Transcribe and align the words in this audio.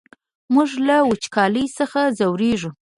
موږ 0.53 0.69
له 0.87 0.95
وچکالۍ 1.09 1.65
څخه 1.77 1.99
ځوريږو! 2.19 2.69